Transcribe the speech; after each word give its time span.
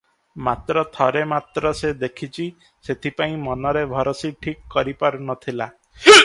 ମାତ୍ର 0.45 0.81
ଥରେ 0.95 1.19
ମାତ୍ର 1.33 1.71
ସେ 1.79 1.91
ଦେଖିଚି, 2.03 2.47
ସେଥିପାଇଁ 2.89 3.37
ମନରେ 3.45 3.85
ଭରସି 3.93 4.33
ଠିକ୍ 4.47 4.65
କରି 4.77 4.97
ପାରୁ 5.05 5.21
ନ 5.21 5.39
ଥିଲା। 5.47 5.71